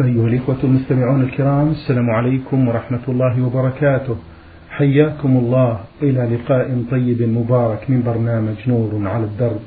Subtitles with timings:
[0.00, 4.16] أيها الإخوة المستمعون الكرام السلام عليكم ورحمة الله وبركاته.
[4.70, 5.80] حياكم الله.
[6.02, 9.60] إلى لقاء طيب مبارك من برنامج نور على الدرب.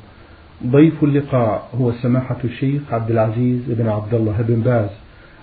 [0.66, 4.90] ضيف اللقاء هو سماحة الشيخ عبد العزيز بن عبد الله بن باز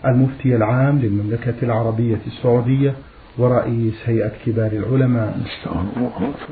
[0.05, 2.93] المفتي العام للمملكة العربية السعودية
[3.37, 5.37] ورئيس هيئة كبار العلماء.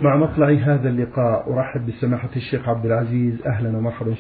[0.02, 3.42] مع مطلع هذا اللقاء أرحب بسماحة الشيخ عبد العزيز.
[3.48, 4.14] أهلا ومرحبا.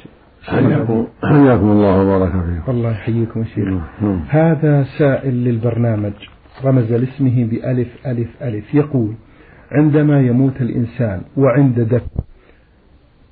[0.43, 4.21] حياكم الله وبارك فيكم؟ الله يحييكم شيخ نعم، نعم.
[4.29, 6.13] هذا سائل للبرنامج.
[6.65, 8.73] رمز لاسمه بألف ألف ألف.
[8.75, 9.13] يقول
[9.71, 12.21] عندما يموت الإنسان وعند دفن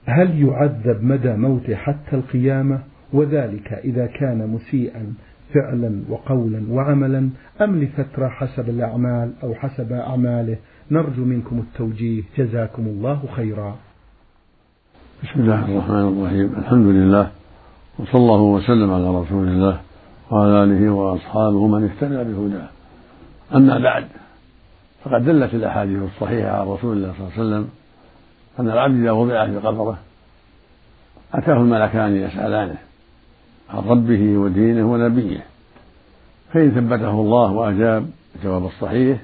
[0.05, 2.79] هل يعذب مدى موته حتى القيامة؟
[3.13, 5.13] وذلك إذا كان مسيئا
[5.53, 7.29] فعلا وقولا وعملا
[7.61, 10.57] أم لفترة حسب الأعمال أو حسب أعماله؟
[10.91, 12.21] نرجو منكم التوجيه.
[12.37, 13.75] جزاكم الله خيرا.
[15.23, 16.55] بسم الله الرحمن الرحيم.
[16.57, 17.31] الحمد لله
[17.99, 19.79] وصلى الله وسلم على رسول الله
[20.31, 22.67] وعلى آله وأصحابه من اهتدى بهداه.
[23.55, 24.05] أما بعد
[25.03, 27.69] فقد دلت الأحاديث الصحيحة عن رسول الله صلى الله عليه وسلم
[28.59, 29.97] أن العبد إذا وضع في قبره
[31.33, 32.77] أتاه الملكان يسألانه
[33.69, 35.45] عن ربه ودينه ونبيه.
[36.53, 39.19] فإن ثبته الله وأجاب الجواب الصحيح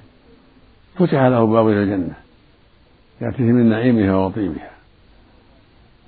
[0.95, 2.15] فتح له باب إلى الجنة
[3.21, 4.74] يأتيه من نعيمها وطيبها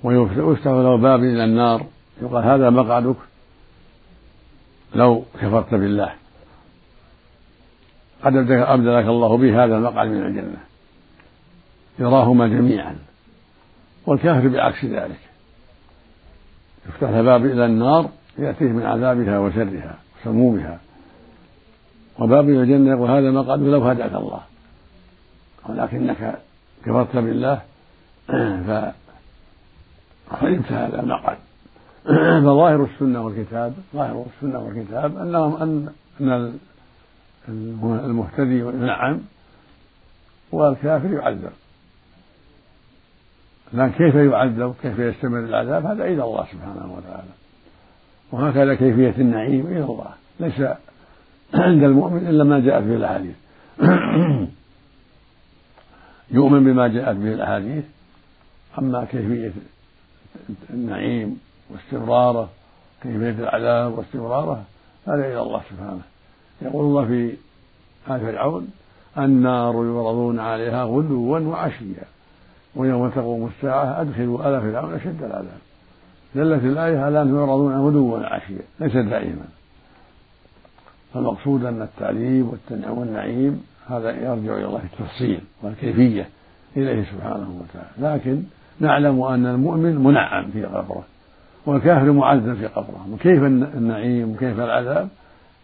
[0.02, 1.86] ويفتح له باب إلى النار
[2.22, 3.16] يقال هذا مقعدك
[4.94, 6.12] لو كفرت بالله.
[8.22, 10.58] قد أبدلك الله به هذا المقعد من الجنة.
[11.98, 12.96] يراهما جميعا.
[14.06, 15.20] والكافر بعكس ذلك.
[16.88, 20.80] يفتح باب إلى النار يأتيه من عذابها وشرها وسمومها.
[22.18, 24.40] وباب إلى الجنة يقول هذا مقعدك لو هدأك الله.
[25.68, 26.38] ولكنك
[26.84, 27.60] كفرت بالله
[28.66, 28.70] ف
[30.70, 31.38] هذا المقعد
[32.44, 35.88] فظاهر السنة والكتاب ظاهر السنة والكتاب أنهم أن
[36.20, 36.58] أن
[37.84, 39.20] المهتدي ينعم
[40.52, 41.52] والكافر يعذب
[43.72, 47.28] لكن كيف يعذب كيف يستمر العذاب؟ هذا إلى الله سبحانه وتعالى.
[48.32, 50.10] وهكذا كيفية النعيم إلى الله.
[50.40, 50.60] ليس
[51.54, 53.34] عند المؤمن إلا ما جاءت به الأحاديث.
[56.30, 57.84] يؤمن بما جاءت به الأحاديث.
[58.78, 59.52] أما كيفية
[60.70, 61.40] النعيم
[61.70, 62.48] واستمراره
[63.02, 64.62] كيفية العذاب واستمراره
[65.06, 66.00] هذا إلى الله سبحانه.
[66.62, 67.36] يقول الله في
[68.10, 68.68] آل فرعون
[69.18, 72.04] النار يعرضون عليها غدوا وعشيا
[72.76, 75.58] ويوم تقوم الساعة أدخلوا آل فرعون أشد العذاب.
[76.34, 79.44] دلت الآية على أنهم يعرضون غدوا وعشيا ليس دائما.
[81.14, 86.28] فالمقصود أن التعذيب والنعيم هذا يرجع إلى الله التفصيل والكيفية
[86.76, 88.14] إليه سبحانه وتعالى.
[88.14, 88.42] لكن
[88.80, 91.04] نعلم أن المؤمن منعم في قبره
[91.66, 93.06] والكافر معذب في قبره.
[93.12, 95.08] وكيف النعيم؟ وكيف العذاب؟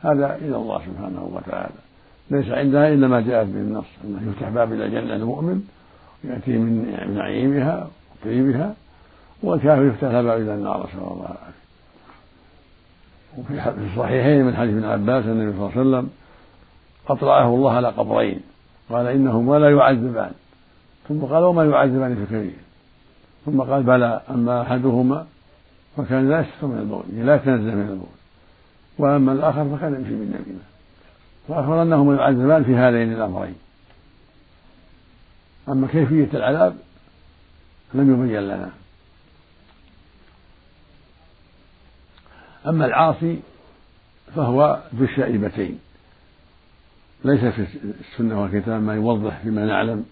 [0.02, 1.74] هذا إلى الله سبحانه وتعالى.
[2.30, 5.62] ليس عندها إلا ما جاءت به النص أنه يفتح باب إلى الجنة المؤمن
[6.24, 7.88] يأتي من نعيمها
[8.20, 8.74] وطيبها
[9.42, 11.64] والكافر يفتح باب إلى النار نسأل الله العافية.
[13.38, 16.10] وفي الصحيحين من حديث ابن عباس النبي صلى الله عليه وسلم
[17.08, 18.41] أطلعه الله على قبرين
[18.91, 20.32] قال إنهما لا يعذبان
[21.08, 22.63] ثم قال وما يعذبان في الكبير
[23.47, 25.27] ثم قال بلى أما أحدهما
[25.97, 28.06] فكان لا يستر من البول يعني لا يتنزه من البول.
[28.99, 30.65] وأما الآخر فكان يمشي بالنميمة.
[31.49, 33.54] فأخبر أنهما يعذبان في هذين الأمرين.
[35.69, 36.77] أما كيفية العذاب
[37.94, 38.71] لم يبين لنا.
[42.66, 43.41] أما العاصي
[44.34, 45.78] فهو ذو الشائبتين.
[47.25, 47.66] ليس في
[48.00, 50.04] السنة والكتاب ما يوضح فيما نعلم.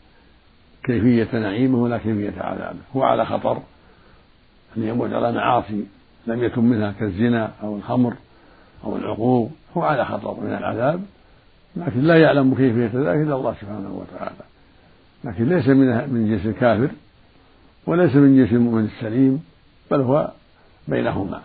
[0.85, 2.79] كيفية نعيمه ولا كيفية عذابه.
[2.97, 3.63] هو على خطر
[4.77, 5.85] أن يموت على معاصي
[6.27, 8.15] لم يكن منها كالزنا أو الخمر
[8.85, 9.51] أو العقوق.
[9.77, 11.03] هو على خطر من العذاب
[11.77, 14.45] لكن لا يعلم كيفية ذلك إلا الله سبحانه وتعالى.
[15.25, 16.91] لكن ليس من من جنس الكافر
[17.87, 19.45] وليس من جنس المؤمن السليم
[19.91, 20.31] بل هو
[20.89, 21.41] بينهما.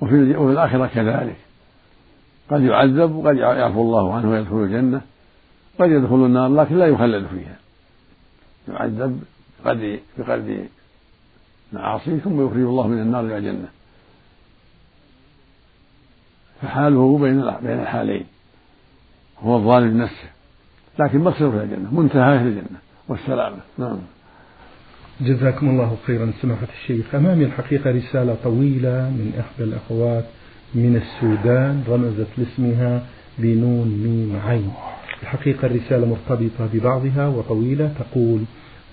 [0.00, 0.14] وفي
[0.52, 1.36] الآخرة كذلك.
[2.50, 5.00] قد يعذب وقد يعفو الله عنه ويدخل الجنة
[5.80, 7.56] قد يدخل النار لكن لا يخلد فيها.
[8.68, 9.22] يعذب
[9.64, 10.64] بقدر بقدر
[11.72, 13.68] معاصيه ثم يخرج الله من النار إلى الجنة.
[16.62, 18.24] فحاله بين بين الحالين.
[19.38, 20.30] هو الظالم لنفسه.
[20.98, 21.94] لكن مصيره إلى الجنة.
[22.00, 22.78] منتهاه إلى الجنة.
[23.08, 23.58] والسلامة.
[23.78, 23.98] نعم.
[25.20, 26.32] جزاكم الله خيرا.
[26.42, 27.14] سماحة الشيخ.
[27.14, 30.24] أمامي الحقيقة رسالة طويلة من إحدى الأخوات
[30.74, 33.06] من السودان رمزت لاسمها
[33.38, 34.72] بنون ميم عين.
[35.22, 38.40] الحقيقة الرسالة مرتبطة ببعضها وطويلة تقول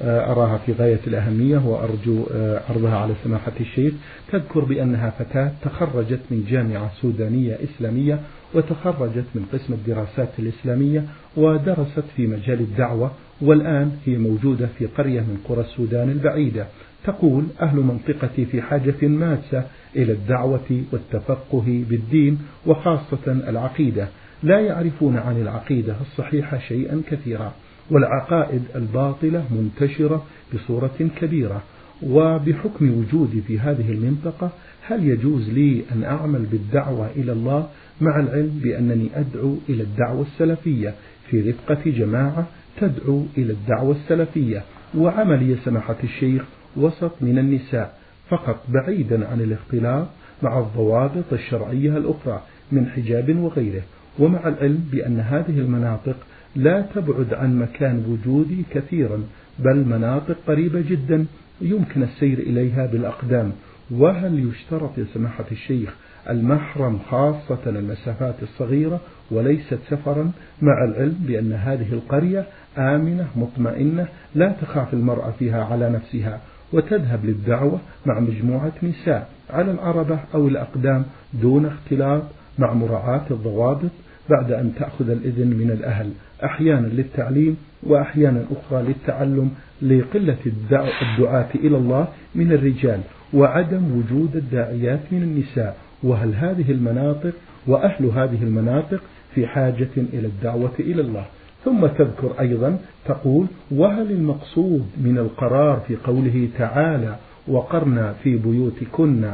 [0.02, 3.94] آه، أراها في غاية الأهمية وأرجو آه، عرضها على سماحة الشيخ.
[4.32, 8.20] تذكر بأنها فتاة تخرجت من جامعة سودانية إسلامية
[8.54, 11.06] وتخرجت من قسم الدراسات الإسلامية
[11.38, 13.12] ودرست في مجال الدعوة
[13.42, 16.66] والآن هي موجودة في قرية من قرى السودان البعيدة.
[17.04, 19.64] تقول أهل منطقتي في حاجة ماسة
[19.96, 24.08] إلى الدعوة والتفقه بالدين وخاصة العقيدة.
[24.44, 27.54] لا يعرفون عن العقيدة الصحيحة شيئا كثيرا
[27.92, 31.64] والعقائد الباطلة منتشرة بصورة كبيرة.
[32.04, 34.52] وبحكم وجودي في هذه المنطقة
[34.88, 37.68] هل يجوز لي أن أعمل بالدعوة إلى الله
[38.02, 40.94] مع العلم بأنني أدعو إلى الدعوة السلفية؟
[41.30, 42.48] في رفقة جماعة
[42.82, 44.64] تدعو إلى الدعوة السلفية
[44.98, 46.44] وعملي سماحة الشيخ
[46.76, 47.98] وسط من النساء.
[48.30, 50.08] فقط بعيدا عن الاختلاط
[50.44, 52.42] مع الضوابط الشرعية الأخرى
[52.72, 53.84] من حجاب وغيره.
[54.20, 56.16] ومع العلم بأن هذه المناطق
[56.56, 59.24] لا تبعد عن مكان وجودي كثيرا
[59.60, 61.26] بل مناطق قريبة جدا
[61.62, 63.52] يمكن السير إليها بالأقدام.
[63.92, 65.96] وهل يشترط يا سماحة الشيخ
[66.30, 69.02] المحرم خاصة المسافات الصغيرة
[69.32, 70.32] وليست سفرا؟
[70.62, 72.46] مع العلم بأن هذه القرية
[72.78, 76.42] آمنة مطمئنة لا تخاف المرأة فيها على نفسها
[76.74, 82.24] وتذهب للدعوة مع مجموعة نساء على العربة أو الأقدام دون اختلاط
[82.60, 83.92] مع مراعاة الضوابط
[84.30, 86.10] بعد أن تأخذ الإذن من الأهل
[86.44, 93.00] أحيانا للتعليم وأحيانا أخرى للتعلم لقلة الدعاة إلى الله من الرجال
[93.34, 95.78] وعدم وجود الداعيات من النساء.
[96.04, 97.34] وهل هذه المناطق
[97.68, 99.02] وأهل هذه المناطق
[99.36, 101.26] في حاجة إلى الدعوة إلى الله؟
[101.66, 107.16] ثم تذكر أيضا تقول وهل المقصود من القرار في قوله تعالى
[107.48, 109.32] وقرنا في بيوتكن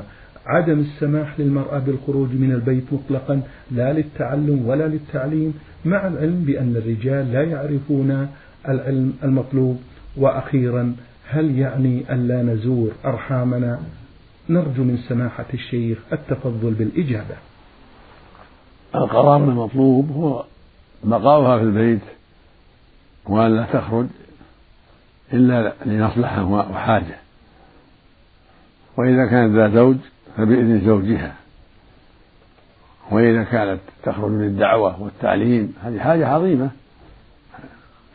[0.49, 3.41] عدم السماح للمرأة بالخروج من البيت مطلقا
[3.71, 5.53] لا للتعلم ولا للتعليم
[5.85, 8.27] مع العلم بأن الرجال لا يعرفون
[8.67, 9.81] العلم المطلوب.
[10.17, 10.95] وأخيرا
[11.29, 13.79] هل يعني ألا نزور أرحامنا؟
[14.49, 17.35] نرجو من سماحة الشيخ التفضل بالإجابة.
[18.95, 20.45] القرار المطلوب هو
[21.03, 22.01] بقاؤها في البيت
[23.25, 24.07] وأن لا تخرج
[25.33, 27.17] إلا لمصلحة وحاجة.
[28.97, 29.97] وإذا كانت ذا زوج
[30.39, 31.35] فبإذن زوجها.
[33.11, 36.69] وإذا كانت تخرج للدعوة والتعليم هذه حاجة عظيمة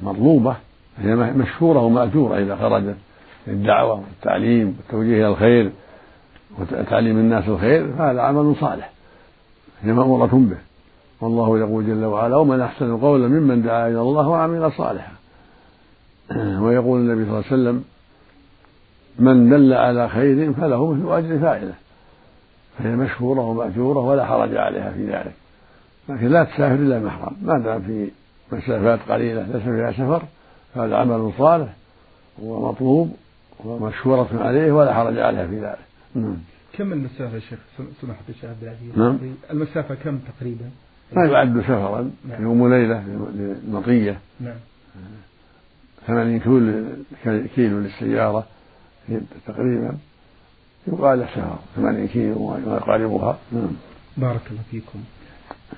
[0.01, 0.57] مطلوبة
[0.99, 2.97] هي مشهورة ومأجورة إذا خرجت
[3.47, 5.71] للدعوة والتعليم والتوجيه إلى الخير
[6.59, 8.91] وتعليم الناس الخير فهذا عمل صالح
[9.83, 10.59] هي مأمورة به.
[11.21, 15.13] والله يقول جل وعلا ومن أحسن قولا ممن دعا إلى الله وعمل صالحا.
[16.63, 17.85] ويقول النبي صلى الله عليه وسلم
[19.19, 21.75] من دل على خير فله مثل أجر فاعله.
[22.79, 25.33] فهي مشهورة ومأجورة ولا حرج عليها في ذلك.
[26.09, 27.37] لكن لا تسافر إلا محرم.
[27.43, 28.11] ما دام في
[28.53, 30.23] مسافات قليلة ليس فيها سفر
[30.75, 31.75] فهذا عمل صالح
[32.43, 33.17] ومطلوب
[33.65, 35.79] ومشهورة عليه ولا حرج عليها في ذلك.
[36.15, 36.37] نعم.
[36.73, 37.59] كم المسافة شيخ؟
[38.01, 38.99] سمحت الشيخ عبد العزيز.
[38.99, 39.19] نعم.
[39.51, 40.71] المسافة كم تقريبا؟
[41.13, 42.43] ما يعد سفرا نعم.
[42.43, 44.57] يوم وليلة للمطية نعم.
[46.07, 46.39] 80
[47.55, 48.47] كيلو للسيارة
[49.47, 49.97] تقريبا.
[50.87, 53.77] يقال له سفر 80 كيلو وما يقاربها نعم.
[54.17, 54.99] بارك الله فيكم.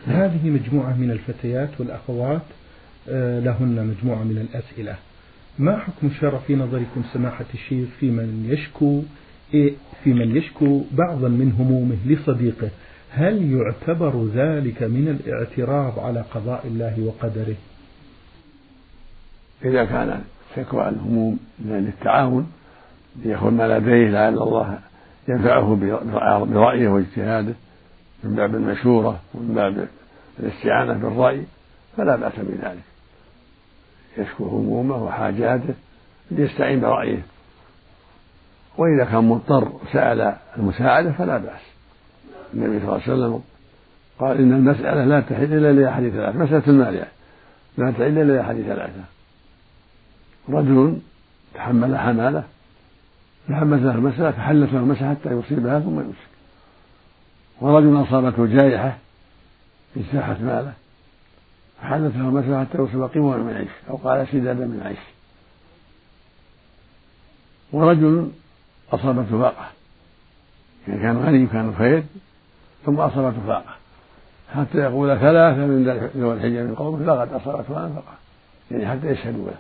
[0.07, 2.43] هذه مجموعة من الفتيات والأخوات
[3.09, 4.97] آه، لهن مجموعة من الأسئلة.
[5.59, 9.03] ما حكم الشرع في نظركم سماحة الشيخ في من يشكو؟
[9.55, 9.75] إيه،
[10.05, 12.71] في من يشكو بعضا من همومه لصديقه.
[13.11, 17.57] هل يعتبر ذلك من الاعتراض على قضاء الله وقدره؟
[19.65, 20.23] إذا كان
[20.57, 22.53] شكوى الهموم للتعاون
[23.25, 24.79] ليأخذ ما لديه لعل الله
[25.29, 25.77] ينفعه
[26.45, 27.55] برأيه واجتهاده
[28.25, 29.89] من باب المشورة ومن باب
[30.41, 31.43] الاستعانة بالرأي
[31.97, 32.83] فلا بأس بذلك.
[34.19, 35.75] يشكو همومه وحاجاته
[36.31, 37.23] ليستعين برأيه.
[38.79, 41.61] وإذا كان مضطر سأل المساعدة فلا بأس.
[42.55, 43.43] النبي صلى الله عليه وسلم
[44.19, 46.39] قال إن المسألة لا تحل إلا لأحد ثلاثة.
[46.39, 47.11] مسألة المال يعني.
[47.79, 49.05] لا تحل إلا لأحد ثلاثة.
[50.49, 50.99] رجل
[51.55, 52.45] تحمل حمالة
[53.49, 56.29] تحمل له المسألة فحلت له المسألة حتى يصيبها ثم يمسك.
[57.61, 58.97] ورجل أصابته جائحة
[59.97, 60.73] اجتاحت ماله
[61.83, 64.99] فحلت له المسألة حتى يصيب قوما من عيش أو قال سدادا من عيش.
[67.73, 68.31] ورجل
[68.93, 69.67] أصابته فاقة
[70.89, 72.03] يعني كان غني كان خير
[72.87, 73.75] ثم أصابته فاقة.
[74.55, 78.19] حتى يقول ثلاثة من ذوي الحجة من قومه لقد أصابت فلان فقط
[78.71, 79.57] يعني حتى يشهدوا له.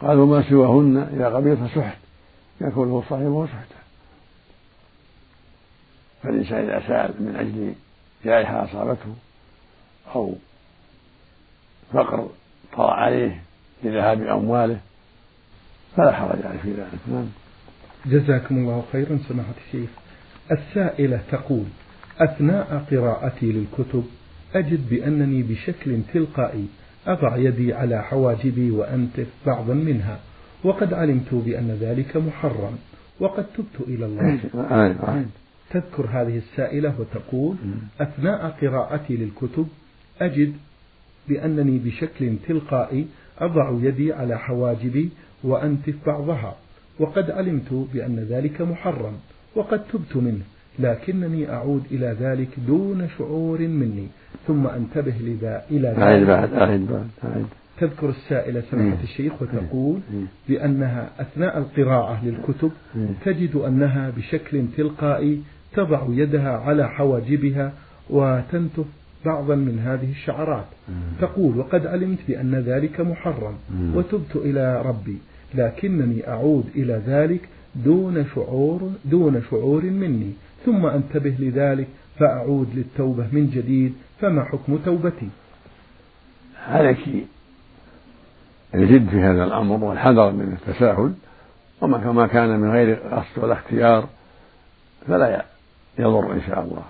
[0.00, 1.98] قالوا ما سواهن إذا قبيل فسحت
[2.60, 3.78] يكون صاحبه سحتا
[6.22, 7.74] فالإنسان إذا سأل من أجل
[8.24, 9.14] جائحة أصابته
[10.14, 10.34] أو
[11.92, 12.28] فقر
[12.72, 13.42] طرأ عليه
[13.84, 14.80] لذهاب أمواله
[15.96, 16.98] فلا حرج عليه في ذلك.
[17.06, 17.26] نعم.
[18.06, 19.90] جزاكم الله خيرا سماحة الشيخ.
[20.50, 21.64] السائلة تقول
[22.18, 24.04] أثناء قراءتي للكتب
[24.54, 26.66] أجد بأنني بشكل تلقائي
[27.06, 30.20] أضع يدي على حواجبي وأنتف بعضا منها.
[30.64, 32.76] وقد علمت بأن ذلك محرم
[33.20, 34.38] وقد تبت إلى الله.
[35.70, 37.56] تذكر هذه السائلة وتقول
[38.00, 39.68] أثناء قراءتي للكتب
[40.20, 40.52] أجد
[41.28, 43.06] بأنني بشكل تلقائي
[43.38, 45.10] أضع يدي على حواجبي
[45.44, 46.56] وأنتف بعضها.
[47.00, 49.12] وقد علمت بأن ذلك محرم
[49.56, 50.42] وقد تبت منه
[50.78, 54.06] لكنني أعود إلى ذلك دون شعور مني
[54.46, 55.98] ثم أنتبه لذا إلى ذلك.
[55.98, 57.46] أعيد بعد أعيد بعد أعيد.
[57.80, 60.00] تذكر السائلة سماحة الشيخ وتقول
[60.48, 62.72] بأنها أثناء القراءة للكتب
[63.24, 65.42] تجد أنها بشكل تلقائي
[65.72, 67.72] تضع يدها على حواجبها
[68.10, 68.84] وتنتف
[69.24, 70.66] بعضا من هذه الشعرات.
[71.20, 73.54] تقول وقد علمت بأن ذلك محرم
[73.94, 75.18] وتبت إلى ربي
[75.54, 80.32] لكنني أعود إلى ذلك دون شعور دون شعور مني.
[80.66, 85.28] ثم أنتبه لذلك فأعود للتوبة من جديد فما حكم توبتي؟
[86.68, 86.98] عليك
[88.74, 91.14] الجد في هذا الأمر والحذر من التساهل
[91.80, 94.08] وما كما كان من غير قصد ولا اختيار
[95.06, 95.44] فلا
[95.98, 96.82] يضر إن شاء الله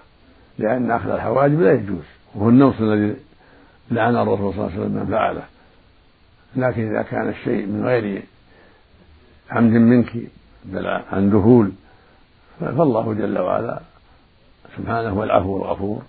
[0.59, 2.05] لأن أخذ الحواجب لا يجوز
[2.35, 3.17] وهو النوص الذي
[3.91, 5.43] لعن الرسول صلى الله عليه وسلم من فعله.
[6.57, 8.23] لكن إذا كان الشيء من غير
[9.51, 10.13] عمد منك
[10.65, 11.73] بل عن ذهول
[12.61, 13.81] فالله جل وعلا
[14.77, 16.03] سبحانه هو العفو الغفور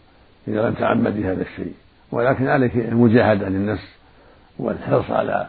[0.47, 1.73] إذا لم تعمدي هذا الشيء.
[2.11, 3.87] ولكن عليك المجاهدة للنفس
[4.59, 5.47] والحرص على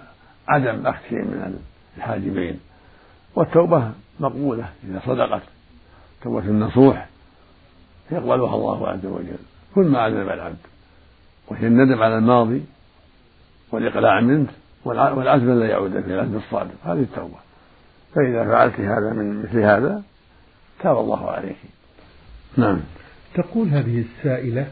[0.48, 1.58] عدم أخذ شيء من
[1.96, 2.60] الحاجبين
[3.34, 5.42] والتوبة مقبولة إذا صدقت.
[6.22, 7.08] توبة النصوح
[8.10, 9.38] يقبلها الله عز وجل.
[9.74, 10.56] كل ما عذب العبد.
[11.48, 12.62] وهي الندم على الماضي
[13.72, 14.48] والإقلاع منه
[14.84, 16.74] والعزم لا يعود في العزم الصادق.
[16.84, 17.36] هذه التوبة.
[18.14, 20.02] فإذا فعلت هذا من مثل هذا
[20.80, 21.56] تاب الله عليك
[22.56, 22.80] نعم.
[23.34, 24.66] تقول هذه السائلة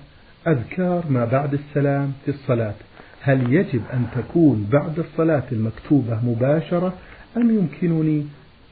[0.47, 2.75] أذكار ما بعد السلام في الصلاة.
[3.21, 6.93] هل يجب أن تكون بعد الصلاة المكتوبة مباشرة
[7.37, 8.27] أم يمكنني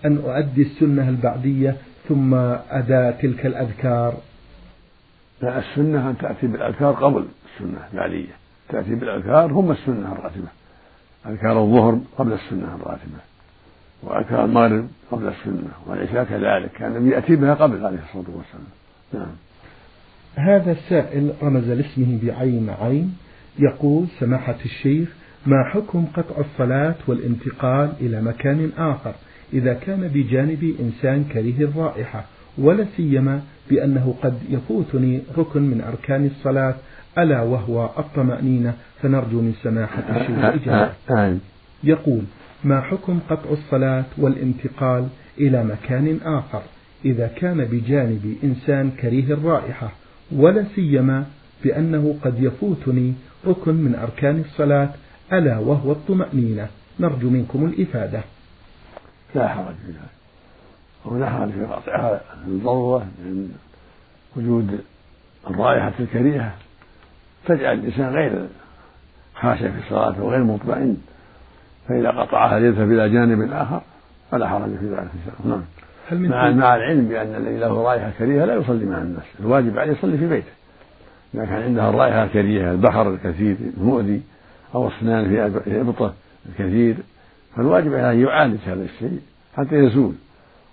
[0.05, 1.77] أن أؤدي السنة البعدية
[2.09, 2.35] ثم
[2.71, 4.15] أداء تلك الأذكار؟
[5.43, 7.25] لا السنة أن تأتي بالأذكار قبل
[7.55, 8.33] السنة البعدية.
[8.69, 10.49] تأتي بالأذكار هم السنة الراتبة.
[11.27, 13.19] أذكار الظهر قبل السنة الراتبة
[14.03, 18.67] وأذكار المغرب قبل السنة والعشاء كذلك كان يأتي بها قبل عليه الصلاة والسلام.
[19.15, 19.35] نعم.
[20.35, 23.17] هذا السائل رمز لاسمه بعين عين.
[23.59, 25.09] يقول سماحة الشيخ
[25.47, 29.15] ما حكم قطع الصلاة والانتقال إلى مكان آخر
[29.53, 32.25] إذا كان بجانبي إنسان كريه الرائحة
[32.59, 36.75] ولا سيما بأنه قد يفوتني ركن من أركان الصلاة
[37.19, 40.93] ألا وهو الطمأنينة فنرجو من سماحة الشيخ إجابة.
[41.85, 42.23] يقول
[42.65, 45.09] ما حكم قطع الصلاة والانتقال
[45.41, 46.63] إلى مكان آخر
[47.05, 49.93] إذا كان بجانبي إنسان كريه الرائحة
[50.33, 51.27] ولا سيما
[51.65, 53.15] بأنه قد يفوتني
[53.47, 54.89] ركن من أركان الصلاة.
[55.33, 56.69] ألا وهو الطمأنينة.
[57.01, 58.21] نرجو منكم الإفادة.
[59.35, 60.17] لا حرج في ذلك.
[61.05, 63.55] ولا حرج في قطعها الضرورة من
[64.37, 64.81] وجود
[65.51, 66.55] الرائحة الكريهة.
[67.47, 68.47] تجعل الإنسان غير
[69.35, 70.97] خاشع في الصلاة وغير مطمئن.
[71.89, 73.81] فإذا قطعها ليذهب إلى جانب آخر
[74.31, 75.57] فلا حرج في ذلك إن شاء الله.
[75.57, 79.25] نعم مع مع العلم بأن الذي له رائحة كريهة لا يصلي مع الناس.
[79.41, 80.53] الواجب عليه يصلي في بيته.
[81.35, 84.23] إذا كان عندها الرائحة الكريهة البخر الكثير المؤذي
[84.75, 86.15] أو الأسنان في إبطة
[86.49, 86.97] الكثير
[87.57, 89.21] فالواجب عليه أن يعالج هذا الشيء
[89.57, 90.15] حتى يزول.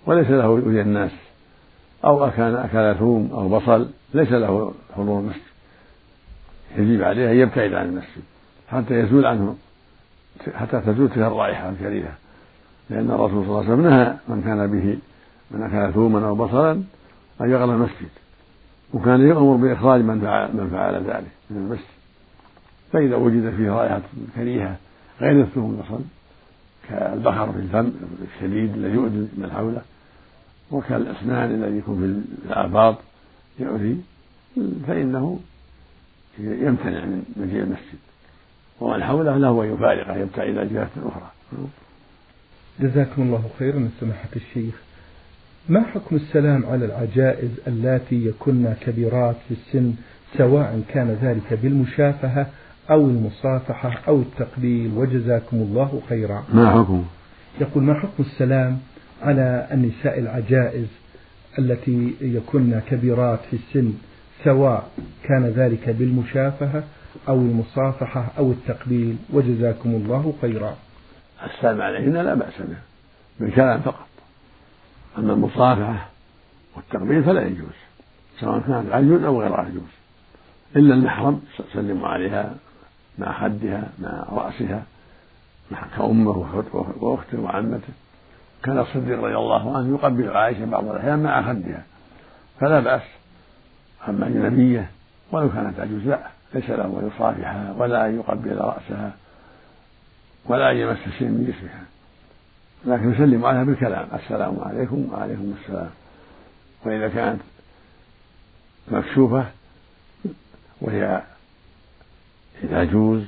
[0.06, 1.10] وليس له يؤذي الناس.
[2.04, 5.40] أو أكل أكل ثوم أو بصل ليس له حضور المسجد.
[6.76, 8.22] يجب عليه أن يبتعد عن المسجد
[8.68, 9.56] حتى يزول عنه
[10.54, 12.14] حتى تزول تلك الرائحة الكريهة.
[12.90, 14.98] لأن الرسول صلى الله عليه وسلم نهى من كان به
[15.50, 16.72] من أكل ثوما أو بصلا
[17.40, 18.08] أن يغل المسجد.
[18.94, 21.32] وكان يأمر بإخراج من فعل من فعل ذلك.
[21.50, 21.94] من المسجد
[22.92, 24.02] فإذا وجد فيه رائحة
[24.36, 24.76] كريهة
[25.20, 26.00] غير الثوم والبصل
[26.88, 29.82] كالبخر في الفم الشديد الذي يؤذي من حوله
[30.70, 32.04] وكالأسنان الذي يكون في
[32.46, 32.96] الآفاض
[33.58, 34.00] يؤذي
[34.86, 35.40] فإنه
[36.38, 37.98] يمتنع من مجيء المسجد.
[38.80, 41.30] ومن حوله له أن يفارقه يبتعد إلى جهة أخرى.
[42.80, 44.74] جزاكم الله خيرا سماحة الشيخ.
[45.68, 49.94] ما حكم السلام على العجائز اللاتي يكن كبيرات في السن
[50.38, 52.46] سواء كان ذلك بالمشافهة
[52.90, 56.44] أو المصافحة أو التقبيل؟ وجزاكم الله خيرا.
[56.54, 57.04] ما حكم؟
[57.60, 58.78] يقول ما حكم السلام
[59.22, 60.86] على النساء العجائز
[61.58, 63.92] التي يكن كبيرات في السن
[64.44, 64.88] سواء
[65.22, 66.84] كان ذلك بالمشافهة
[67.28, 70.76] أو المصافحة أو التقبيل؟ وجزاكم الله خيرا.
[71.44, 72.76] السلام عليهن لا بأس به
[73.40, 74.06] بالكلام فقط.
[75.18, 76.08] أما المصافحة
[76.76, 77.74] والتقبيل فلا يجوز
[78.40, 79.90] سواء كانت عجوز أو غير عجوز.
[80.76, 81.42] إلا المحرم
[81.72, 82.54] سلموا عليها
[83.18, 84.82] مع خدها مع رأسها
[85.70, 86.64] مع كأمه
[87.00, 87.92] وأخته وعمته.
[88.62, 91.84] كان الصديق رضي الله عنه يقبل عائشة بعض الأحيان مع خدها
[92.60, 93.02] فلا بأس.
[94.08, 94.90] أما أجنبية
[95.32, 99.12] ولو كانت عجوز لا ليس له أن يصافحها ولا أن يقبل رأسها
[100.46, 101.84] ولا أن يمس شيء من جسمها.
[102.86, 104.08] لكن يسلم عليها بالكلام.
[104.14, 105.90] السلام عليكم وعليكم السلام.
[106.84, 107.40] وإذا كانت
[108.88, 109.46] مكشوفة
[110.80, 111.22] وهي
[112.70, 113.22] عجوز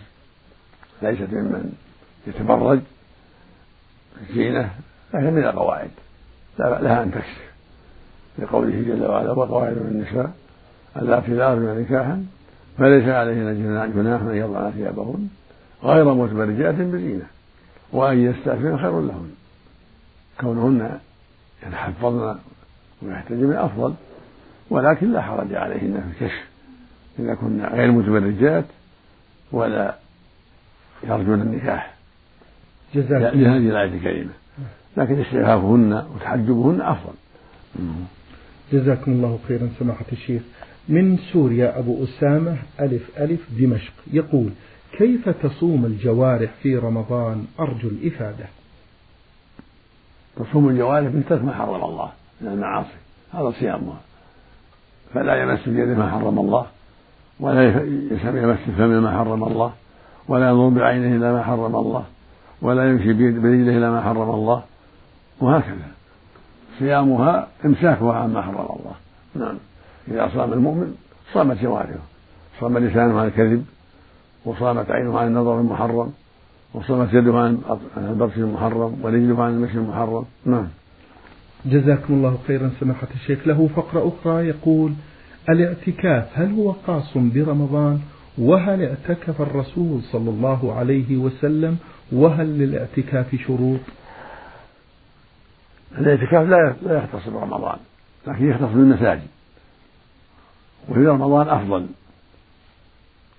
[1.03, 1.73] ليست ممن
[2.27, 2.81] يتبرج
[4.35, 4.71] زينة
[5.13, 5.91] فهي من القواعد.
[6.59, 7.47] لها أن تكشف.
[8.39, 10.33] لقوله جل وعلا وقواعد من النساء
[10.97, 12.25] اللاتي لا يرجون نكاحا
[12.79, 13.63] فليس عليهن
[13.95, 15.29] جناح أن يضعن ثيابهن
[15.83, 17.27] غير متبرجات بزينة
[17.93, 19.35] وأن يستعفين خير لهن.
[20.41, 20.99] كونهن
[21.67, 22.39] يتحفظن
[23.03, 23.95] ويحتجبن افضل
[24.71, 26.45] ولكن لا حرج عليهن في الكشف
[27.19, 28.65] اذا كن غير متبرجات
[29.53, 29.97] ولا
[31.05, 31.95] يرجون النكاح.
[32.95, 34.31] لهذه الايه الكريمه
[34.97, 37.15] لكن استعفافهن وتحجبهن أفضل.
[38.73, 40.43] جزاكم الله خيرا سماحة الشيخ.
[40.89, 43.93] من سوريا أبو أسامة ألف ألف دمشق.
[44.13, 44.51] يقول
[44.99, 48.47] كيف تصوم الجوارح في رمضان؟ أرجو الإفادة.
[50.37, 52.97] تصوم الجوارح من ترك ما حرم الله من المعاصي
[53.35, 54.01] هذا صيامها.
[55.15, 56.67] فلا يمس بيده ما حرم الله
[57.41, 59.73] ولا يمس بفمه ما حرم الله
[60.29, 62.05] ولا ينظر بعينه إلى ما حرم الله
[62.63, 64.63] ولا يمشي برجله إلى ما حرم الله
[65.41, 65.89] وهكذا.
[66.79, 68.95] صيامها إمساكها عما حرم الله.
[69.35, 69.59] نعم.
[70.09, 70.95] إذا صام المؤمن
[71.33, 71.99] صامت جوارحه
[72.61, 73.67] صام لسانه عن الكذب
[74.45, 76.13] وصامت عينه عن النظر المحرم
[76.75, 77.63] وصامت يده عن
[77.97, 80.25] البطش المحرم ورجله عن المشي المحرم.
[80.45, 80.69] نعم.
[81.67, 83.47] جزاكم الله خيرا سماحة الشيخ.
[83.47, 84.93] له فقرة أخرى يقول
[85.49, 88.01] الاعتكاف هل هو خاص برمضان؟
[88.39, 91.79] وهل اعتكف الرسول صلى الله عليه وسلم؟
[92.13, 93.81] وهل للاعتكاف شروط؟
[95.99, 97.79] الاعتكاف لا يختص برمضان
[98.27, 99.27] لكن يختص بالمساجد.
[100.89, 101.87] وفي رمضان أفضل.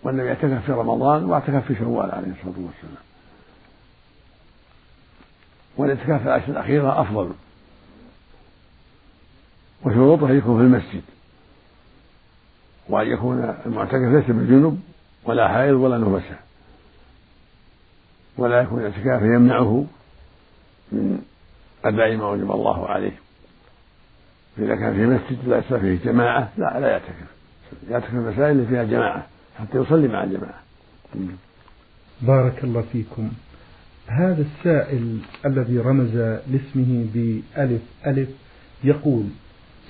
[0.03, 3.06] والنبي اعتكف في رمضان واعتكف في شوال عليه الصلاة والسلام.
[5.77, 7.31] والاعتكاف في العشر الأخيرة أفضل.
[9.85, 11.03] وشروطه يكون في المسجد.
[12.89, 14.81] وأن يكون المعتكف ليس بالجنب
[15.23, 16.37] ولا حائض ولا نفسة
[18.37, 19.85] ولا يكون الاعتكاف يمنعه
[20.91, 21.21] من
[21.85, 23.19] أداء ما وجب الله عليه.
[24.57, 27.27] فإذا كان في مسجد لا فيه جماعة لا لا يعتكف.
[27.89, 29.27] يعتكف في المساجد اللي فيها جماعة
[29.59, 30.61] حتى يصلي مع الجماعة.
[32.21, 33.31] بارك الله فيكم.
[34.07, 36.15] هذا السائل الذي رمز
[36.51, 38.29] لاسمه بألف ألف
[38.83, 39.23] يقول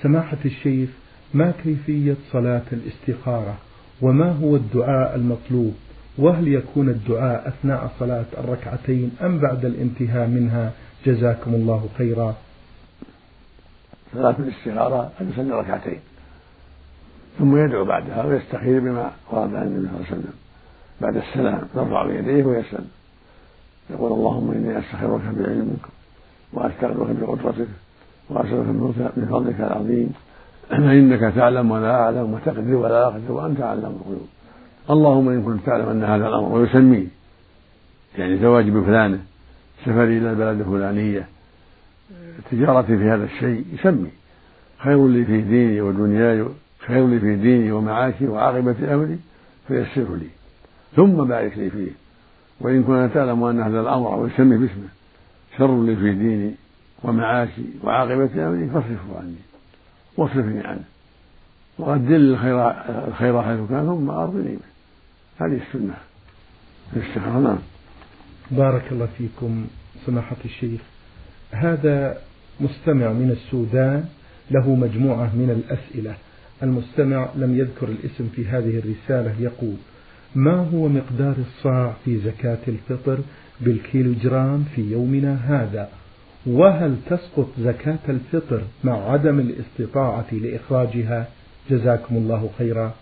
[0.02, 0.90] سماحة الشيخ
[1.34, 3.58] ما كيفية صلاة الاستخارة؟
[4.02, 5.74] وما هو الدعاء المطلوب؟
[6.18, 10.72] وهل يكون الدعاء أثناء صلاة الركعتين أم بعد الانتهاء منها؟
[11.06, 12.36] جزاكم الله خيرا.
[14.14, 16.00] صلاة الاستخارة أن يصلي ركعتين
[17.38, 20.34] ثم يدعو بعدها ويستخير بما ورد عن النبي صلى الله عليه وسلم.
[21.00, 22.84] بعد السلام يرفع يديه ويسأل
[23.90, 25.84] يقول اللهم إني أستخيرك بعلمك
[26.52, 27.68] وأستغفرك بقدرتك
[28.30, 28.66] وأسألك
[29.16, 30.12] من فضلك العظيم.
[30.68, 34.28] فإنك تعلم ولا أعلم وتقدر ولا أقدر وأنت أعلم الغيوب.
[34.90, 37.06] اللهم إن كنت تعلم أن هذا الأمر ويسميه.
[38.18, 39.20] يعني زواجي بفلانة
[39.84, 41.28] سفري إلى البلد الفلانية
[42.50, 44.10] تجارتي في هذا الشيء يسمي.
[44.78, 46.44] خير لي في ديني ودنياي
[46.86, 49.18] خير لي في ديني ومعاشي وعاقبة أمري
[49.68, 50.28] فيسره لي.
[50.96, 52.07] ثم بارك لي فيه.
[52.60, 54.88] وإن كنت تعلم أن هذا الأمر ويسمي باسمه
[55.58, 56.54] شر لي في ديني
[57.04, 59.34] ومعاشي وعاقبة أمري فاصرفه عني.
[60.16, 60.84] واصرفني عنه.
[61.78, 62.70] وقدر لي الخير
[63.08, 65.46] الخير حيث كان ثم أرضني به.
[65.46, 65.94] هذه السنة.
[66.90, 67.58] في الاستخارة نعم.
[68.50, 69.66] بارك الله فيكم
[70.06, 70.80] سماحة الشيخ.
[71.50, 72.18] هذا
[72.60, 74.04] مستمع من السودان
[74.50, 76.14] له مجموعة من الأسئلة.
[76.62, 79.76] المستمع لم يذكر الاسم في هذه الرسالة يقول
[80.34, 83.18] ما هو مقدار الصاع في زكاة الفطر
[83.60, 85.88] بالكيلوجرام في يومنا هذا؟
[86.46, 91.28] وهل تسقط زكاة الفطر مع عدم الاستطاعة لإخراجها؟
[91.70, 92.94] جزاكم الله خيرا.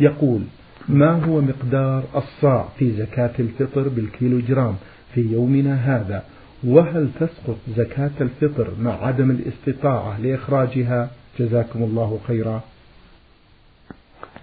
[0.00, 0.40] يقول
[0.88, 4.76] ما هو مقدار الصاع في زكاة الفطر بالكيلوجرام
[5.14, 6.24] في يومنا هذا؟
[6.64, 12.62] وهل تسقط زكاة الفطر مع عدم الاستطاعة لإخراجها؟ جزاكم الله خيرا.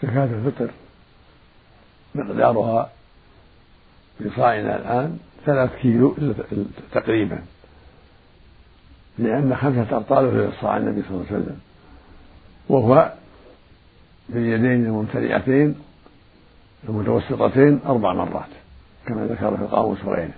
[0.03, 0.69] زكاة الفطر
[2.19, 2.89] مقدارها
[4.17, 6.15] في صاعنا الآن ثلاث كيلو
[6.91, 7.39] تقريبا
[9.17, 11.60] لأن خمسة أبطال في إصبع النبي صلى الله عليه وسلم.
[12.69, 13.13] وهو
[14.29, 15.75] باليدين الممتلئتين
[16.89, 18.49] المتوسطتين أربع مرات
[19.05, 20.34] كما ذكر في القاموس وغيره.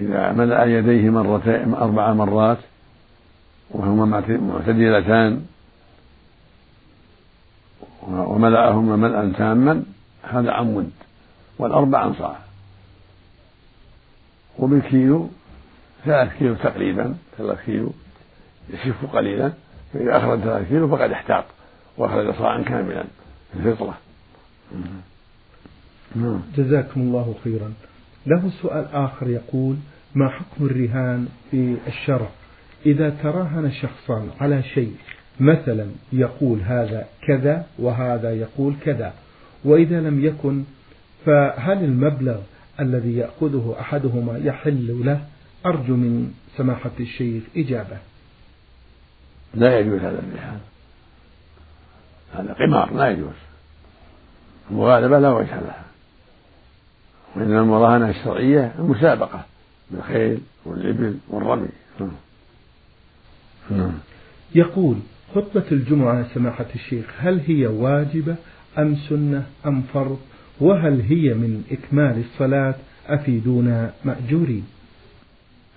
[0.00, 2.58] إذا ملأ يديه مرتين أربع مرات
[3.70, 5.46] وهما معتدلتان
[8.08, 9.82] وملأهما ملأ تاما
[10.22, 10.90] هذا عمود
[11.58, 12.38] والأربع عن صاع
[14.58, 15.30] وبالكيلو
[16.04, 17.92] ثلاث كيلو تقريبا ثلاث كيلو
[18.70, 19.52] يشف قليلا
[19.92, 21.44] فإذا أخرج ثلاث كيلو فقد احتاط
[21.98, 23.04] وأخرج صاعا كاملا
[23.56, 23.98] الفطرة
[26.14, 26.40] نعم.
[26.56, 27.72] جزاكم الله خيرا.
[28.26, 29.76] له سؤال آخر يقول
[30.14, 32.28] ما حكم الرهان في الشرع؟
[32.86, 34.96] إذا تراهن شخصان على شيء
[35.40, 39.14] مثلا يقول هذا كذا وهذا يقول كذا
[39.64, 40.64] وإذا لم يكن
[41.26, 42.40] فهل المبلغ
[42.80, 45.24] الذي يأخذه أحدهما يحل له؟
[45.66, 47.98] أرجو من سماحة الشيخ إجابة.
[49.54, 50.60] لا يجوز هذا الرهان
[52.34, 53.34] هذا قمار لا يجوز.
[54.70, 55.84] المغالبة لا وجه لها.
[57.36, 59.44] وإنما المراهنة الشرعية المسابقة
[59.90, 61.68] بالخيل والإبل والرمي.
[62.00, 62.10] نعم.
[63.70, 63.98] نعم.
[64.54, 64.96] يقول
[65.34, 68.36] خطبة الجمعة سماحة الشيخ هل هي واجبة
[68.78, 70.18] أم سنة أم فرض؟
[70.60, 72.74] وهل هي من إكمال الصلاة
[73.06, 74.64] أفيدونا مأجورين؟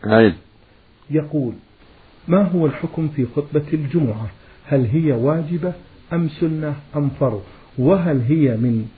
[0.04, 0.34] عيد.
[1.10, 1.54] يقول
[2.28, 4.28] ما هو الحكم في خطبة الجمعة؟
[4.66, 5.74] هل هي واجبة
[6.14, 7.44] أم سنة أم فرض؟
[7.78, 8.90] وهل هي من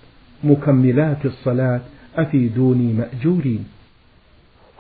[0.44, 1.82] مكملات الصلاة
[2.16, 3.66] أفيدوني مأجورين؟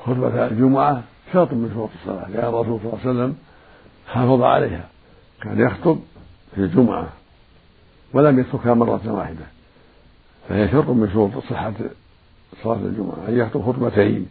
[0.06, 1.04] خطبة الجمعة
[1.34, 3.36] شرط من شروط الصلاة لأن الرسول صلى الله عليه وسلم
[4.08, 4.90] حافظ عليها
[5.42, 6.00] كان يخطب
[6.56, 7.10] في الجمعة.
[8.14, 9.46] ولم يتركها مرة واحدة.
[10.50, 11.74] فهي شرط من شروط صحة
[12.64, 14.28] صلاة الجمعة أن يخطب خطبتين.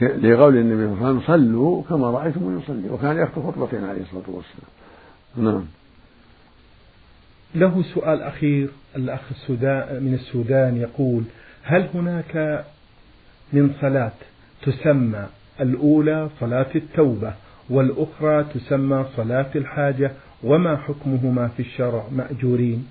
[0.00, 2.90] لقول النبي صلى الله عليه وسلم صلوا كما رأيتم يصلي.
[2.90, 4.70] وكان يخطب خطبتين عليه الصلاة والسلام.
[5.36, 5.64] نعم.
[7.54, 8.68] له سؤال أخير.
[8.96, 11.22] الأخ السودان من السودان يقول
[11.62, 12.64] هل هناك
[13.52, 14.12] من صلاة
[14.62, 15.26] تسمى
[15.60, 17.34] الأولى صلاة التوبة
[17.70, 20.12] والأخرى تسمى صلاة الحاجة
[20.44, 22.88] وما حكمهما في الشرع مأجورين.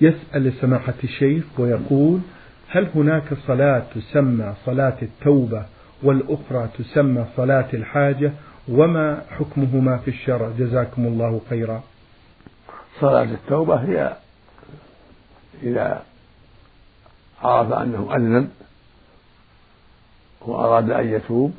[0.00, 2.20] يسأل سماحة الشيخ ويقول
[2.68, 5.66] هل هناك صلاة تسمى صلاة التوبة
[6.02, 8.32] والأخرى تسمى صلاة الحاجة؟
[8.68, 11.82] وما حكمهما في الشرع؟ جزاكم الله خيرا.
[13.00, 14.16] صلاة التوبة هي
[15.62, 16.02] إذا
[17.42, 18.48] عرف أنه أذنب
[20.40, 21.54] وأراد أن يتوب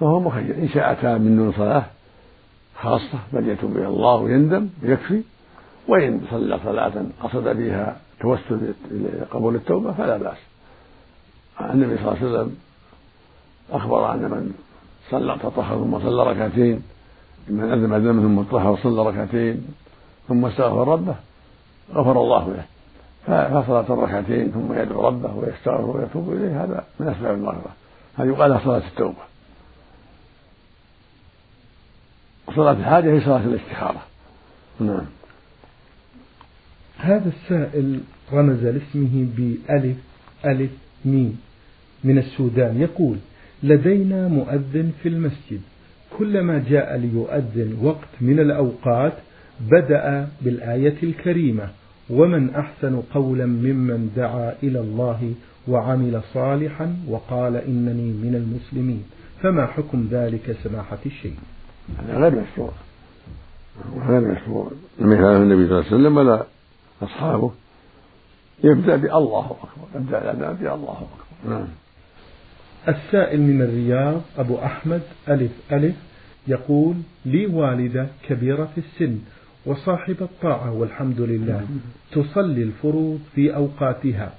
[0.00, 0.54] فهو مخير.
[0.54, 1.84] إن شاء تاب من دون صلاة
[2.82, 5.22] خاصة بل يتوب إلى الله ويندم يكفي
[5.88, 8.74] وإن صلى صلاة قصد بها توسل
[9.30, 10.38] قبول التوبة فلا بأس.
[11.60, 12.56] النبي صلى الله عليه وسلم
[13.72, 14.54] أخبر أن من
[15.10, 16.82] صلى تطهر ثم صلى ركعتين
[17.48, 19.66] من أذنب ذنبا ثم تطهر وصلى ركعتين
[20.28, 21.14] ثم استغفر ربه
[21.94, 22.64] غفر الله له.
[23.26, 27.72] فصلاة الركعتين ثم يدعو ربه ويستغفر ويتوب إليه هذا من أسباب المغفرة.
[28.16, 29.35] هذه يقال صلاة التوبة.
[32.54, 34.02] صلاة الحاجة هي صلاة الاستخارة.
[34.80, 35.06] نعم.
[36.98, 38.00] هذا السائل
[38.32, 39.96] رمز لاسمه بألف
[40.44, 40.70] ألف
[41.04, 41.40] ميم
[42.04, 42.80] من السودان.
[42.80, 43.16] يقول
[43.62, 45.60] لدينا مؤذن في المسجد.
[46.18, 49.12] كلما جاء ليؤذن وقت من الأوقات
[49.60, 51.68] بدأ بالآية الكريمة
[52.10, 55.34] ومن أحسن قولا ممن دعا إلى الله
[55.68, 59.02] وعمل صالحا وقال إنني من المسلمين.
[59.42, 61.55] فما حكم ذلك سماحة الشيخ؟
[61.98, 62.70] هذا غير مشروع.
[64.08, 64.70] غير مشروع.
[64.98, 66.46] لم يفعله النبي صلى الله عليه وسلم ولا
[67.02, 67.50] أصحابه.
[68.64, 70.00] يبدأ بالله أكبر.
[70.00, 71.54] يبدأ الأذان بالله أكبر.
[71.54, 71.68] نعم.
[72.88, 75.94] السائل من الرياض أبو أحمد ألف ألف
[76.48, 76.94] يقول
[77.24, 79.18] لي والدة كبيرة في السن
[79.66, 81.66] وصاحب الطاعة والحمد لله
[82.12, 84.34] تصلي الفروض في أوقاتها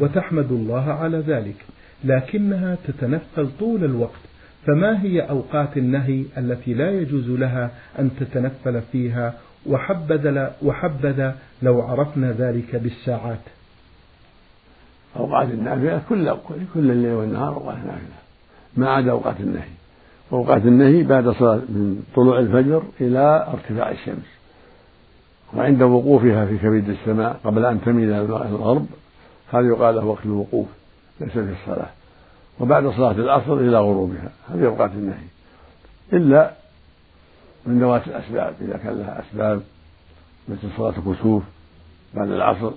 [0.00, 1.56] وتحمد الله على ذلك
[2.04, 4.20] لكنها تتنفل طول الوقت
[4.66, 9.34] فما هي أوقات النهي التي لا يجوز لها أن تتنفل فيها
[9.66, 13.40] وحبذ, وحبذ لو عرفنا ذلك بالساعات؟
[15.16, 16.34] أوقات النافلة كل
[16.74, 18.22] كل الليل والنهار أوقات نافلة
[18.76, 19.68] ما عدا أوقات النهي.
[20.32, 24.26] أوقات النهي بعد صلاة من طلوع الفجر إلى ارتفاع الشمس.
[25.54, 28.86] وعند وقوفها في كبد السماء قبل أن تميل إلى الغرب
[29.52, 30.66] هذا يقال له وقت الوقوف
[31.20, 31.90] ليس في الصلاة.
[32.60, 35.26] وبعد صلاة العصر إلى غروبها هذه أوقات النهي.
[36.12, 36.52] إلا
[37.66, 39.62] من ذوات الأسباب إذا كان لها أسباب
[40.48, 41.42] مثل صلاة الكسوف
[42.14, 42.70] بعد العصر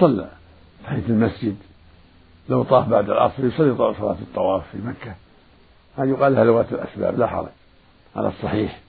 [0.00, 0.28] صلى
[0.84, 1.56] تحية المسجد.
[2.48, 5.14] لو طاف بعد العصر يصلي صلاة الطواف في مكة.
[5.98, 7.48] أن يقال لها ذوات الأسباب لا حرج
[8.16, 8.80] على الصحيح.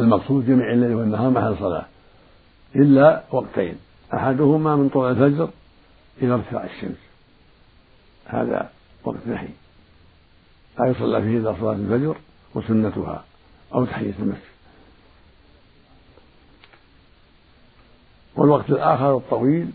[0.00, 1.84] المقصود جميع الليل والنهار محل صلاة.
[2.76, 3.76] إلا وقتين
[4.14, 5.48] أحدهما من طلوع الفجر
[6.22, 7.11] إلى ارتفاع الشمس.
[8.26, 8.70] هذا
[9.04, 9.48] وقت نحي
[10.78, 12.16] لا يصلى فيه إلا صلاة الفجر
[12.54, 13.24] وسنتها
[13.74, 14.52] أو تحية المسجد.
[18.36, 19.70] والوقت الآخر الطويل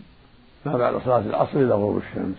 [0.66, 2.36] ما بعد صلاة العصر إلى غروب الشمس.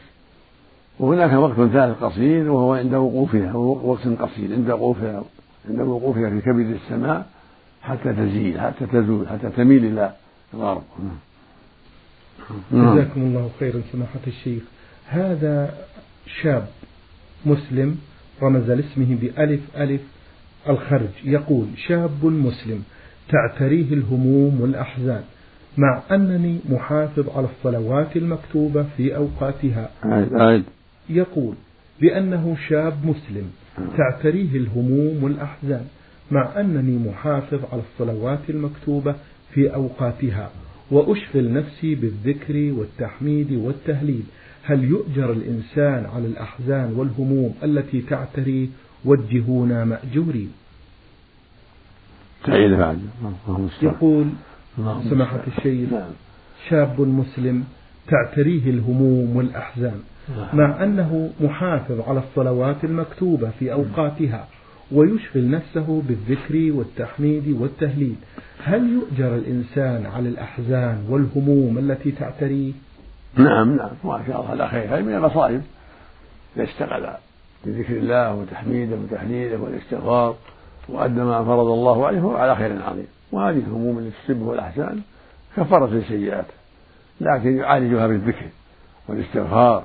[0.99, 5.23] وهناك وقت ثالث قصير وهو عند وقوفها وقت قصير عند وقوفها
[5.69, 7.29] عند وقوفها في كبد السماء
[7.81, 10.15] حتى تزيل حتى تزول حتى تميل إلى
[10.53, 10.83] الغرب.
[12.71, 12.95] نعم.
[12.95, 14.63] جزاكم الله خيرا سماحة الشيخ.
[15.09, 15.73] هذا
[16.41, 16.67] شاب
[17.45, 17.97] مسلم
[18.41, 20.01] رمز لاسمه بألف ألف
[20.69, 21.09] الخرج.
[21.23, 22.83] يقول شاب مسلم
[23.29, 25.23] تعتريه الهموم والأحزان
[25.77, 29.89] مع أنني محافظ على الصلوات المكتوبة في أوقاتها.
[31.09, 31.55] يقول
[32.01, 33.51] بأنه شاب مسلم
[33.97, 35.85] تعتريه الهموم والأحزان
[36.31, 39.15] مع أنني محافظ على الصلوات المكتوبة
[39.53, 40.51] في أوقاتها
[40.91, 44.23] وأشغل نفسي بالذكر والتحميد والتهليل.
[44.69, 48.69] هل يؤجر الإنسان على الأحزان والهموم التي تعتري
[49.05, 50.51] وجهونا مأجورين
[53.83, 54.25] يقول
[55.09, 56.11] سماحة الشيخ نعم.
[56.69, 57.63] شاب مسلم
[58.07, 59.99] تعتريه الهموم والأحزان.
[60.29, 60.57] نعم.
[60.57, 64.47] مع أنه محافظ على الصلوات المكتوبة في أوقاتها
[64.91, 68.15] ويشغل نفسه بالذكر والتحميد والتهليل
[68.63, 72.71] هل يؤجر الإنسان على الأحزان والهموم التي تعتريه
[73.37, 74.95] نعم نعم ما شاء الله على خير.
[74.95, 75.61] هذه من المصائب.
[76.55, 77.09] إذا اشتغل
[77.65, 80.35] بذكر الله وتحميده وتهليله والاستغفار
[80.89, 83.07] وأدى ما فرض الله عليه فهو على خير عظيم.
[83.31, 85.01] وهذه الهموم التي تصيبه والأحزان
[85.57, 86.45] كفارة للسيئات.
[87.21, 88.45] لكن يعالجها بالذكر
[89.07, 89.83] والاستغفار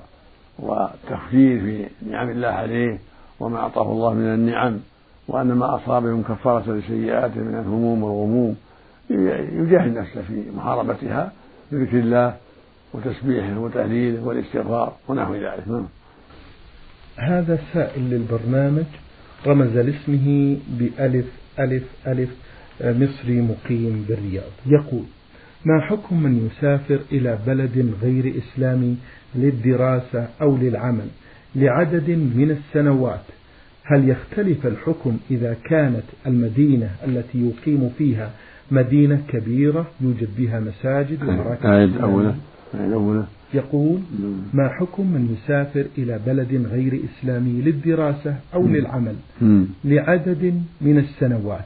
[0.58, 2.98] والتخفيف في نعم الله عليه
[3.40, 4.78] وما أعطاه الله من النعم
[5.28, 8.56] وأن ما أصابهم كفارة لسيئاته من الهموم والغموم.
[9.10, 11.32] يجاهد نفسه في محاربتها
[11.72, 12.36] بذكر الله
[12.94, 15.68] وتسبيحه وتهليله والاستغفار ونحو ذلك.
[15.68, 15.86] نعم.
[17.16, 18.84] هذا سائل للبرنامج.
[19.46, 21.26] رمز لاسمه بألف
[21.58, 22.30] ألف ألف
[22.80, 24.52] مصري مقيم بالرياض.
[24.66, 25.04] يقول
[25.64, 28.96] ما حكم من يسافر إلى بلد غير إسلامي
[29.34, 31.08] للدراسة أو للعمل
[31.56, 33.24] لعدد من السنوات؟
[33.84, 38.30] هل يختلف الحكم إذا كانت المدينة التي يقيم فيها
[38.70, 42.34] مدينة كبيرة يوجد بها مساجد ومراكز أولا.
[42.80, 44.00] أولا يقول
[44.54, 49.14] ما حكم من يسافر إلى بلد غير إسلامي للدراسة أو للعمل
[49.84, 51.64] لعدد من السنوات؟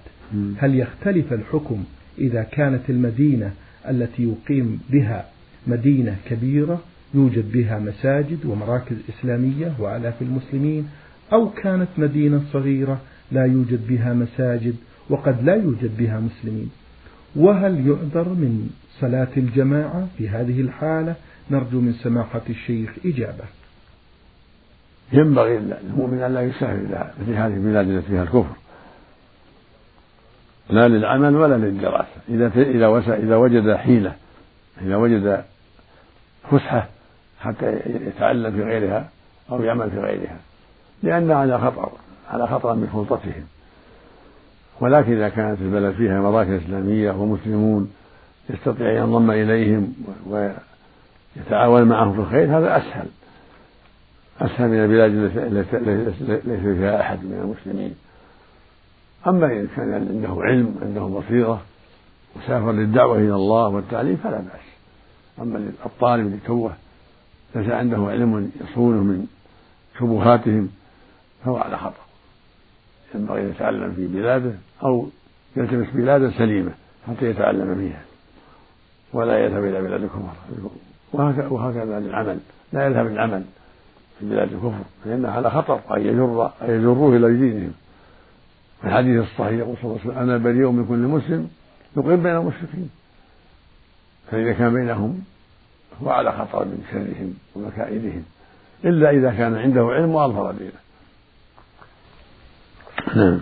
[0.59, 1.85] هل يختلف الحكم
[2.19, 3.53] إذا كانت المدينة
[3.89, 5.27] التي يقيم بها
[5.67, 6.81] مدينة كبيرة
[7.15, 10.89] يوجد بها مساجد ومراكز إسلامية وآلاف المسلمين
[11.33, 13.01] أو كانت مدينة صغيرة
[13.33, 14.75] لا يوجد بها مساجد
[15.11, 16.71] وقد لا يوجد بها مسلمين؟
[17.37, 21.15] وهل يعذر من صلاة الجماعة في هذه الحالة
[21.51, 23.45] نرجو من سماحة الشيخ إجابة.
[25.13, 28.57] ينبغي للمؤمن أن لا يسافر في هذه البلاد التي فيها الكفر.
[30.71, 32.07] لا للعمل ولا للدراسة.
[32.29, 34.13] إذا إذا إذا وجد حيلة
[34.83, 35.45] إذا وجد
[36.51, 36.89] فسحة
[37.41, 39.09] حتى يتعلم في غيرها
[39.51, 40.37] أو يعمل في غيرها.
[41.03, 41.93] لأنها على خطر
[42.31, 43.45] على خطر من خلطتهم.
[44.81, 47.93] ولكن إذا كانت البلد فيها مراكز إسلامية ومسلمون
[48.51, 49.95] يستطيع أن ينضم إليهم
[50.27, 53.07] ويتعاون معهم في الخير هذا أسهل.
[54.41, 55.79] أسهل من البلاد التي
[56.45, 57.95] ليس فيها أحد من المسلمين.
[59.27, 61.63] أما إن كان عنده علم عنده بصيرة
[62.37, 64.69] وسافر للدعوة إلى الله والتعليم فلا بأس.
[65.43, 66.73] أما الطالب اللي توه
[67.55, 69.27] ليس عنده علم يصونه من
[69.99, 70.69] شبهاتهم
[71.45, 72.03] فهو على خطر
[73.15, 75.09] ينبغي أن يتعلم في بلاده أو
[75.57, 76.73] يلتمس بلادا سليمة
[77.09, 78.03] حتى يتعلم فيها
[79.13, 81.51] ولا يذهب إلى بلاد الكفر.
[81.51, 82.39] وهكذا للعمل
[82.73, 83.45] لا يذهب للعمل
[84.19, 87.73] في بلاد الكفر فإنها على خطر أن يجر أن يجروه إلى دينهم.
[88.81, 91.51] في الحديث الصحيح يقول صلى الله عليه وسلم أنا بريء من كل مسلم
[91.97, 92.91] يقيم بين المشركين.
[94.31, 95.21] فإذا كان بينهم
[96.03, 98.25] هو على خطر من شرهم ومكائدهم
[98.85, 100.73] إلا إذا كان عنده علم وأظهر دينه.
[103.17, 103.41] نعم.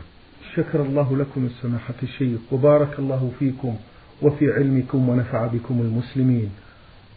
[0.54, 3.76] شكر الله لكم السماحة الشيخ وبارك الله فيكم.
[4.22, 6.50] وفي علمكم ونفع بكم المسلمين.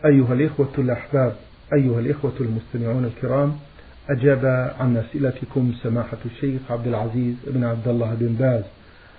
[0.06, 1.36] أيها الإخوة الأحباب
[1.74, 3.54] أيها الإخوة المستمعون الكرام
[4.10, 8.64] أجاب عن أسئلتكم سماحة الشيخ عبد العزيز بن عبد الله بن باز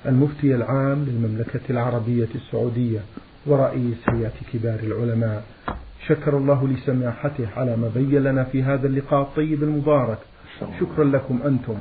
[0.06, 3.00] المفتي العام للمملكة العربية السعودية
[3.46, 5.44] ورئيس هيئة كبار العلماء.
[6.06, 10.18] شكر الله لسماحته على ما بين لنا في هذا اللقاء الطيب المبارك.
[10.80, 11.74] شكرا لكم أنتم.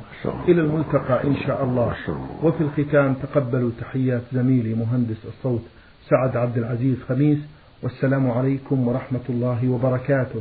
[0.48, 1.94] إلى الملتقى إن شاء الله.
[2.42, 5.62] وفي الختام تقبلوا تحيات زميلي مهندس الصوت
[6.10, 7.38] سعد عبد العزيز خميس
[7.82, 10.40] والسلام عليكم ورحمة الله وبركاته.